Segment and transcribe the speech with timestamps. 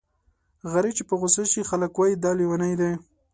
[0.71, 2.91] غريب چې په غوسه شي خلک وايي دا لېونی دی.